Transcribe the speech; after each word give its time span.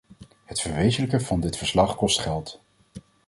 Het 0.45 0.61
verwezenlijken 0.61 1.21
van 1.21 1.39
dit 1.39 1.57
verslag 1.57 1.95
kost 1.95 2.19
geld. 2.19 2.61